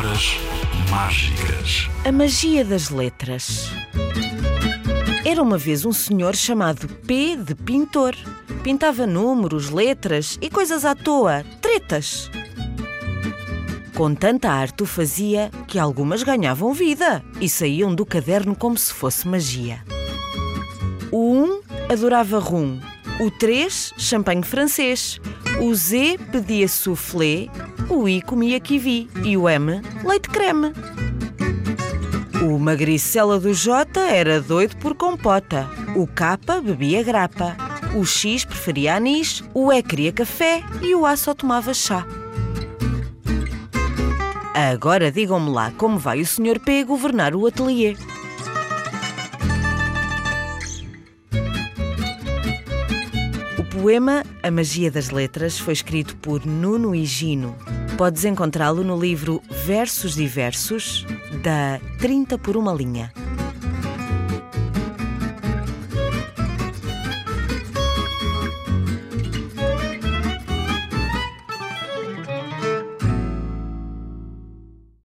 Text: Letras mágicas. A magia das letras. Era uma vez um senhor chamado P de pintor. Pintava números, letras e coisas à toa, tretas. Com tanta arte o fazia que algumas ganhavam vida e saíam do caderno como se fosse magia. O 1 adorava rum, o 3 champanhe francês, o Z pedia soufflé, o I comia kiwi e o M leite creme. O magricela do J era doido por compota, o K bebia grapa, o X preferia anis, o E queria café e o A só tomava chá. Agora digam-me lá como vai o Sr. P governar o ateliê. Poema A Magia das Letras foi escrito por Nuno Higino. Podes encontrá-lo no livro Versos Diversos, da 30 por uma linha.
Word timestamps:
Letras 0.00 0.38
mágicas. 0.88 1.90
A 2.06 2.10
magia 2.10 2.64
das 2.64 2.88
letras. 2.88 3.70
Era 5.26 5.42
uma 5.42 5.58
vez 5.58 5.84
um 5.84 5.92
senhor 5.92 6.34
chamado 6.34 6.88
P 6.88 7.36
de 7.36 7.54
pintor. 7.54 8.16
Pintava 8.62 9.06
números, 9.06 9.68
letras 9.68 10.38
e 10.40 10.48
coisas 10.48 10.86
à 10.86 10.94
toa, 10.94 11.44
tretas. 11.60 12.30
Com 13.94 14.14
tanta 14.14 14.50
arte 14.50 14.84
o 14.84 14.86
fazia 14.86 15.50
que 15.66 15.78
algumas 15.78 16.22
ganhavam 16.22 16.72
vida 16.72 17.22
e 17.38 17.46
saíam 17.46 17.94
do 17.94 18.06
caderno 18.06 18.56
como 18.56 18.78
se 18.78 18.94
fosse 18.94 19.28
magia. 19.28 19.84
O 21.12 21.30
1 21.30 21.60
adorava 21.92 22.38
rum, 22.38 22.80
o 23.20 23.30
3 23.30 23.92
champanhe 23.98 24.42
francês, 24.42 25.20
o 25.60 25.74
Z 25.74 26.18
pedia 26.32 26.66
soufflé, 26.66 27.48
o 27.90 28.08
I 28.08 28.22
comia 28.22 28.58
kiwi 28.58 29.10
e 29.22 29.36
o 29.36 29.46
M 29.46 29.82
leite 30.02 30.30
creme. 30.30 30.72
O 32.42 32.58
magricela 32.58 33.38
do 33.38 33.52
J 33.52 34.00
era 34.00 34.40
doido 34.40 34.74
por 34.78 34.94
compota, 34.94 35.68
o 35.94 36.06
K 36.06 36.38
bebia 36.64 37.02
grapa, 37.02 37.54
o 37.94 38.06
X 38.06 38.46
preferia 38.46 38.96
anis, 38.96 39.44
o 39.52 39.70
E 39.70 39.82
queria 39.82 40.12
café 40.12 40.62
e 40.80 40.94
o 40.94 41.04
A 41.04 41.14
só 41.14 41.34
tomava 41.34 41.74
chá. 41.74 42.06
Agora 44.54 45.12
digam-me 45.12 45.50
lá 45.50 45.70
como 45.76 45.98
vai 45.98 46.22
o 46.22 46.26
Sr. 46.26 46.58
P 46.58 46.84
governar 46.84 47.34
o 47.34 47.46
ateliê. 47.46 47.96
Poema 53.70 54.24
A 54.42 54.50
Magia 54.50 54.90
das 54.90 55.10
Letras 55.10 55.58
foi 55.58 55.72
escrito 55.72 56.16
por 56.16 56.44
Nuno 56.44 56.92
Higino. 56.92 57.56
Podes 57.96 58.24
encontrá-lo 58.24 58.82
no 58.82 58.98
livro 58.98 59.40
Versos 59.64 60.16
Diversos, 60.16 61.06
da 61.42 61.80
30 61.98 62.36
por 62.36 62.56
uma 62.56 62.72
linha. 62.72 63.12